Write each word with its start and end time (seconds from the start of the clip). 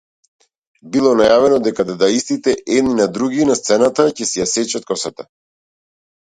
Било 0.95 1.11
најавено 1.19 1.59
дека 1.67 1.85
дадаистите 1.91 2.55
едни 2.79 2.97
на 3.03 3.07
други, 3.19 3.47
на 3.53 3.61
сцена, 3.63 3.93
ќе 4.09 4.31
си 4.33 4.45
ја 4.45 4.51
сечат 4.57 4.93
косата. 4.93 5.31